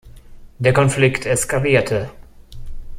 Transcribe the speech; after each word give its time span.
Der 0.57 0.73
Konflikt 0.73 1.27
eskalierte. 1.27 2.09